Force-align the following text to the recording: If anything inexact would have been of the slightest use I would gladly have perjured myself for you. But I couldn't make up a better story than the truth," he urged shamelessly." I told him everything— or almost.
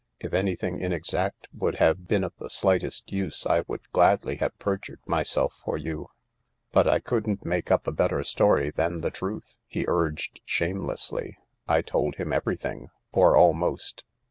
If 0.19 0.33
anything 0.33 0.79
inexact 0.79 1.47
would 1.53 1.75
have 1.75 2.07
been 2.07 2.23
of 2.23 2.33
the 2.39 2.49
slightest 2.49 3.11
use 3.11 3.45
I 3.45 3.63
would 3.67 3.87
gladly 3.91 4.37
have 4.37 4.57
perjured 4.57 4.99
myself 5.05 5.61
for 5.63 5.77
you. 5.77 6.09
But 6.71 6.87
I 6.87 6.97
couldn't 6.97 7.45
make 7.45 7.69
up 7.69 7.85
a 7.85 7.91
better 7.91 8.23
story 8.23 8.71
than 8.71 9.01
the 9.01 9.11
truth," 9.11 9.59
he 9.67 9.85
urged 9.87 10.41
shamelessly." 10.43 11.37
I 11.67 11.83
told 11.83 12.15
him 12.15 12.33
everything— 12.33 12.87
or 13.11 13.37
almost. 13.37 14.03